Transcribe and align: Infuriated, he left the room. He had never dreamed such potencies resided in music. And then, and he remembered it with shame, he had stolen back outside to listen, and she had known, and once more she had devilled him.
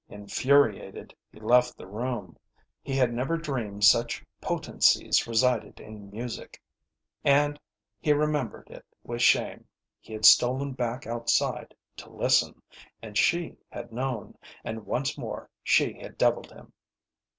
Infuriated, 0.09 1.13
he 1.31 1.39
left 1.39 1.77
the 1.77 1.85
room. 1.85 2.35
He 2.81 2.93
had 2.95 3.13
never 3.13 3.37
dreamed 3.37 3.83
such 3.83 4.25
potencies 4.41 5.27
resided 5.27 5.79
in 5.79 6.09
music. 6.09 6.59
And 7.23 7.39
then, 7.43 7.47
and 7.51 7.59
he 7.99 8.11
remembered 8.13 8.71
it 8.71 8.83
with 9.03 9.21
shame, 9.21 9.67
he 9.99 10.13
had 10.13 10.25
stolen 10.25 10.71
back 10.73 11.05
outside 11.05 11.75
to 11.97 12.09
listen, 12.09 12.63
and 13.03 13.15
she 13.15 13.57
had 13.69 13.91
known, 13.93 14.39
and 14.63 14.87
once 14.87 15.19
more 15.19 15.51
she 15.63 15.93
had 15.99 16.17
devilled 16.17 16.51
him. 16.51 16.73